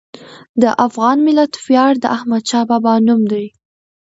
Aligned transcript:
د 0.61 0.63
افغان 0.85 1.17
ملت 1.27 1.53
ویاړ 1.65 1.91
د 1.99 2.05
احمدشاه 2.15 2.67
بابا 2.69 2.93
نوم 3.07 3.21
دی. 3.31 3.45